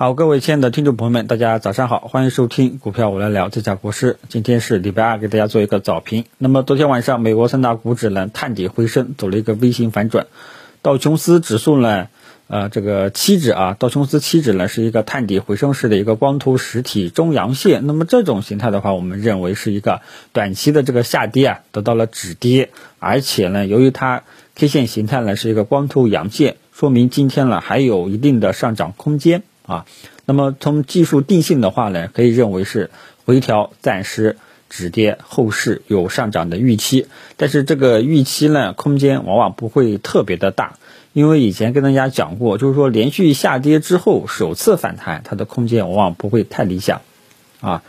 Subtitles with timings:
[0.00, 4.16] 好，各位亲爱的听众朋友们，大家早上好，欢迎收听股票我来聊，这家国师。
[4.28, 6.24] 今天是礼拜二，给大家做一个早评。
[6.38, 10.28] 那么昨天晚上，美国三大股指呢探底回升，走了一个 V 型反转。
[10.82, 12.06] 道琼斯指数呢，
[12.46, 17.84] 呃，这个期指啊，道琼斯期指呢是一个探底回升式的一个光头实体中阳线。
[17.84, 20.00] 那么这种形态的话，我们认为是一个
[20.32, 22.70] 短期的这个下跌啊，得到了止跌，
[23.00, 24.22] 而且呢，由于它
[24.54, 29.42] K 线形态呢是一个光头阳线，说明今天呢还有一定的上涨空间。
[29.68, 29.84] 啊，
[30.24, 32.90] 那么从技术定性的话呢，可以认为是
[33.26, 34.38] 回调暂时
[34.70, 37.06] 止跌，后市有上涨的预期。
[37.36, 40.78] 但是这个预期呢，空间往往不会特别的大，
[41.12, 47.02] 因为以前跟大家讲过，就是说连续下跌之后首次反弹，它的空间往往不会太理想
[47.60, 47.82] 啊。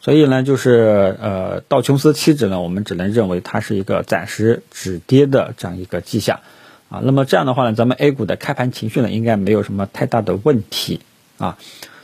[0.00, 6.40] 所以呢，就是呃，道琼斯期指呢，我们只能认为它是一个暂时止跌的这样一个迹象
[6.88, 7.00] 啊。
[7.04, 11.00] 那么这样的话呢，咱们 A 股的开盘情绪呢，应该没有什么太大的问题。
[11.38, 11.58] 啊，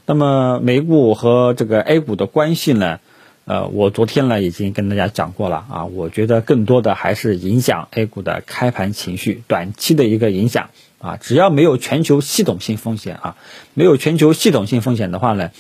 [0.07, 3.01] 那么美股和这个 A 股的关系呢？
[3.45, 11.17] 呃，我昨天呢已经跟大家讲过了啊，我觉得更多的还是影响 A 股的开盘情绪，短期的一个影响啊。
[11.17, 13.37] 只要没有全球系统性风险啊，
[13.75, 15.51] 没有全球系统性风险的话呢，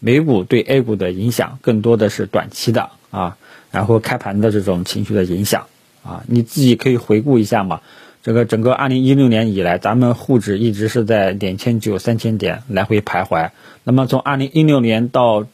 [0.00, 3.38] 美股对 A 股的影响更多的是短期的啊，
[3.70, 5.66] 然后开盘的这种情绪的影响
[6.04, 7.80] 啊，你自己可以回顾一下嘛。
[8.22, 13.50] 这个整个二零一六年以来，咱们沪指一直是在两千九、三千点来回徘徊。
[13.82, 15.46] 那么从二零一六年到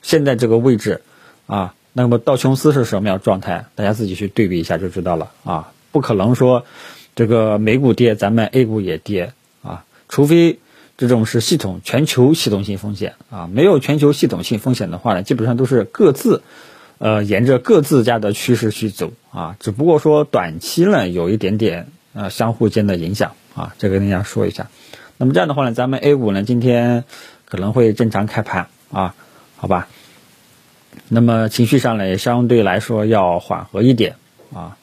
[0.00, 1.02] 现在这个位置，
[1.46, 3.66] 啊，那么道琼斯是什么样状态？
[3.74, 5.72] 大家自己去对比一下就知道了啊。
[5.90, 6.64] 不可能说
[7.14, 10.58] 这个美股跌，咱们 A 股也跌啊，除非
[10.96, 13.50] 这种是系统全球系统性风险啊。
[13.52, 16.42] 没有全球系统性风险的话呢，基本上都是各自。
[17.02, 24.68] 呃，沿着各自家的趋势去走啊，只不过说短期呢有一点点呃相互间的影响啊，这个跟大家说一下。
[25.16, 27.02] 那么这样的话呢，咱们 A 股呢今天
[27.44, 29.16] 可能会正常开盘啊，
[29.56, 29.88] 好吧？
[31.08, 34.14] 那么情绪上呢也相对来说要缓和一点
[34.54, 34.76] 啊，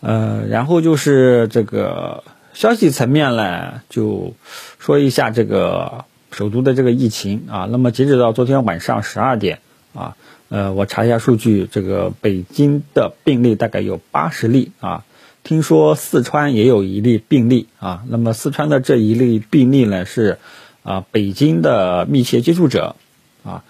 [0.00, 4.34] 呃，然后就是这个消息层面呢，就
[4.80, 7.68] 说一下这个首都的这个疫情啊。
[7.70, 9.60] 那么截止到昨天晚上十二点
[9.94, 10.16] 啊。
[10.54, 15.04] 呃，我查一下数据，这个北京的病例大概有八十例啊，
[15.42, 18.04] 听说四川也有一例病例啊。
[18.08, 20.38] 那么四川的这一例病例呢是
[20.84, 22.94] 啊北京的密切接触者
[23.42, 23.64] 啊，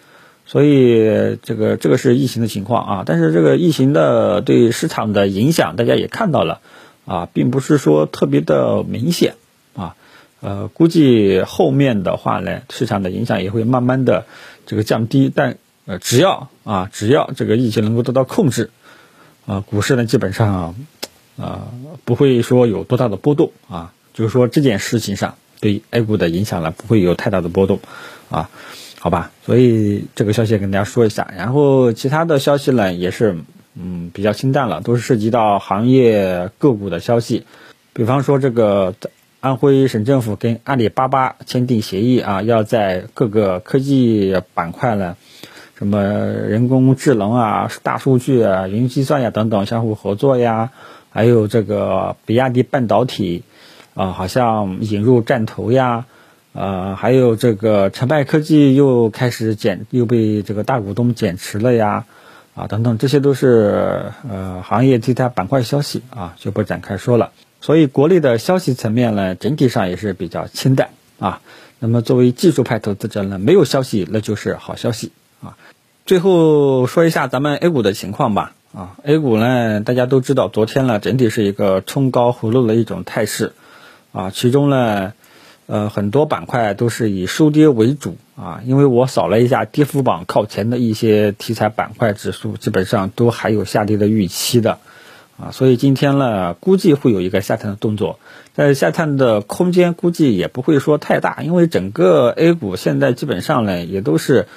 [0.44, 3.02] 所以这个这个是疫情的情况啊。
[3.06, 6.60] 但是这个疫情的对市场的影响，大家也看到了
[7.06, 9.36] 啊，并不是说特别的明显
[9.74, 9.96] 啊。
[10.42, 14.26] 呃，估计后面的话呢，市场的影响也会慢慢的
[14.66, 15.56] 这个降低，但。
[15.86, 18.70] 呃，只要啊，只要这个疫情能够得到控制，
[19.44, 20.74] 啊，股市呢基本上
[21.36, 21.68] 啊
[22.06, 27.80] 不会说有多大的波动啊，就是说这件事情上对 A 股的影响呢不会有太大的波动
[28.30, 28.48] 啊，
[28.98, 33.36] 好吧，所以这个消息跟大家说一下，然后其他的消息呢也是
[33.74, 37.44] 嗯比较清淡了，都是涉及到行业个股的消息，
[37.92, 38.94] 比方说这个
[39.40, 45.18] 安徽省政府跟阿里巴巴签订协议啊，要在各个科技板块呢。
[45.76, 50.70] 什么人工智能啊、大数据啊、云计算呀等等相互合作呀，
[51.10, 53.42] 还有这个比亚迪半导体
[53.94, 56.06] 啊，好像引入战投呀，
[56.52, 62.04] 呃，还有这个成败科技又开始减，又被这个大股东减持了呀，
[62.54, 67.32] 啊，等等，这些都是呃行业其他板块消息啊，就不展开说了。
[67.60, 71.40] 所以国内的消息层面呢，整体上也是比较清淡啊。
[71.80, 75.10] 那么作为技术派投资者呢，没有消息那就是好消息。
[76.06, 78.52] 最后说一下咱们 A 股的情况吧。
[78.74, 83.52] 啊，A 股呢，大家都知道，昨天呢整体是一个冲高回落的一种态势。
[84.12, 85.12] 啊，其中呢，
[85.66, 88.16] 呃，很多板块都是以收跌为主。
[88.36, 94.78] 啊，因为我扫了一下跌幅榜靠前的一些题材板块指数，基本上都还有下跌的预期的。
[95.38, 98.18] 啊，所以今天呢，估计会有一个下探的动作，
[98.56, 104.48] 但下探的空间估计也不会说太大，因为整个 A 股现在基本上呢也都是。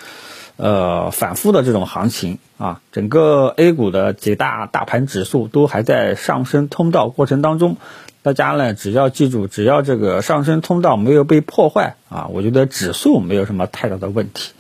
[0.58, 7.78] 呃，反复的这种行情啊，整个 A 股的几大大盘指数都还在上升通道过程当中。
[8.24, 14.52] 大家呢，只要记住，只要这个上升通道没有被破坏啊，我觉得指数没有什么太大的问题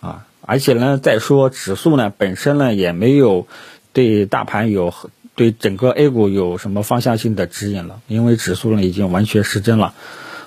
[0.00, 0.26] 啊。
[0.40, 3.46] 而且呢，再说指数呢本身呢也没有
[3.92, 4.92] 对大盘有
[5.36, 9.94] 对整个 A 股有什么方向性的指引了，因为指数呢已经完全失真了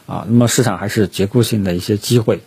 [0.07, 0.25] 啊。
[0.28, 2.42] 那么市场还是结构性的一些机会，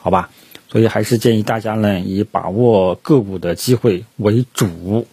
[0.00, 0.30] 好吧？
[0.72, 5.06] 所以还是建议大家呢，以把握个股的机会为主，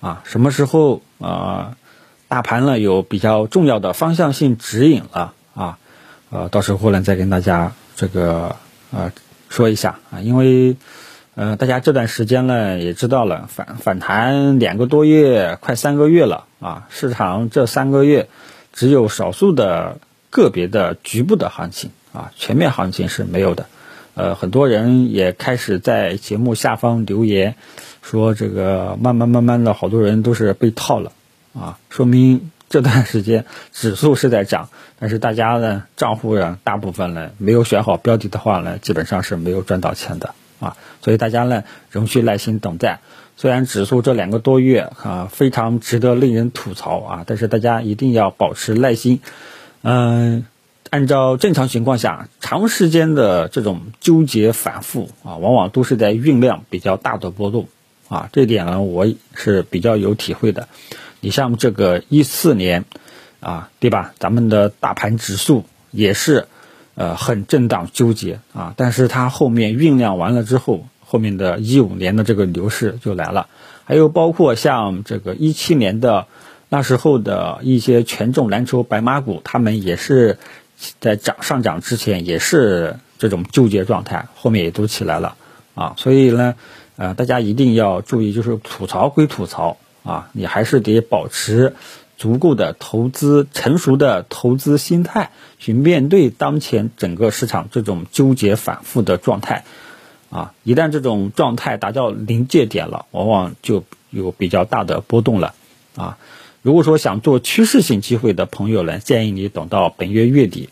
[0.00, 1.76] 啊，什么时候啊，
[2.28, 5.78] 大盘呢有比较重要的方向性指引了啊，
[6.30, 8.56] 呃，到时候呢再跟大家这个
[8.90, 9.12] 啊
[9.50, 10.76] 说一下啊，因为
[11.34, 18.30] 呃大家这段时间呢也知道了反反弹两个多月，快三个月了啊，市场这三个月
[18.72, 19.98] 只有少数的
[20.30, 23.66] 个别的局部的行情啊，全面行情是没有的。
[24.20, 27.54] 呃，很多人也开始在节目下方留言，
[28.02, 31.12] 说这个慢慢慢慢的好多人都是被套了
[31.54, 34.68] 啊，说明这段时间指数是在涨，
[34.98, 43.00] 但是大家呢账户上大部分呢没有选好标的的话呢，基本上是没有赚到钱的啊，所以大家呢仍需耐心等待。
[43.38, 49.20] 虽然指数这两个多月啊非常值得令人吐槽啊，但是大家一定要保持耐心，
[49.80, 50.44] 嗯。
[50.90, 57.68] 按照正常情况下，长时间的这种纠结反复啊，往往都是在酝酿比较大的波动
[58.08, 58.28] 啊。
[58.32, 60.66] 这点呢，我是比较有体会的。
[61.20, 62.86] 你像这个一四年
[63.38, 64.14] 啊，对吧？
[64.18, 66.48] 咱们的大盘指数也是
[66.96, 73.46] 呃很震荡纠结啊，但是它后面酝酿完了之后，后面的一五年的这个牛市就来了。
[73.84, 76.26] 还有包括像这个一七年的
[76.68, 80.36] 那时候的一些权重蓝筹白马股，他们也是。
[81.00, 85.36] 在涨上涨之前也是这种纠结状态，后面也都起来了
[85.74, 86.54] 啊，所以呢，
[86.96, 91.74] 呃，大家一定要注意，就是吐槽归吐槽啊，你还是得保持
[92.16, 99.64] 足够的投资成熟的投资心态去面对当前整个市场这种纠结反复的状态
[100.30, 105.54] 啊，一旦这种状态达到临界点了，往往就有比较大的波动了
[105.96, 106.18] 啊。
[106.62, 110.68] 如果说想做趋势性机会的朋友呢，建议你等到本月月底，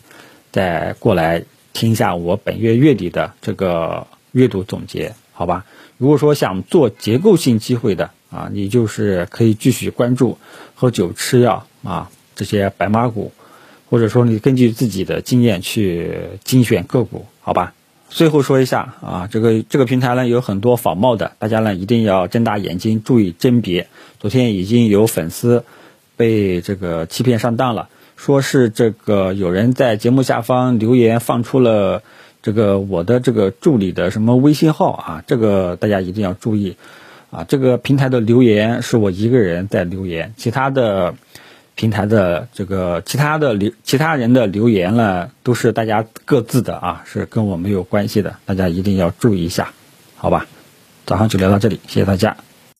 [0.51, 1.43] 再过来
[1.73, 5.65] 听一下我本月月底的这个阅读总结，好吧？
[5.97, 10.37] 如果说想做结构性机会的啊，你就是可以继续关注
[10.75, 13.31] 喝酒吃药啊这些白马股，
[13.89, 16.13] 或者说你根据自己的经验去
[16.43, 17.73] 精选个股，好吧？
[18.09, 23.87] 最后说一下啊，这个这个平台呢有很多仿冒的，大家呢一定要睁大眼睛注意甄别。
[24.19, 25.63] 昨天已经有粉丝。
[26.19, 32.03] 被这个欺骗上当了，说是这个有人在节目下方留言放出了
[32.41, 36.75] 这个我的这个助理的什么微信号啊，这个大家一定要注意
[37.31, 41.15] 啊，这个平台的留言是我一个人在留言，其他的
[41.79, 49.71] 平台的这个其他的留其他人的留言呢都是大家各自的啊，是跟我没有关系的，大家一定要注意一下，
[50.17, 50.45] 好吧？
[51.05, 52.35] 早上就聊到这里，谢谢大家。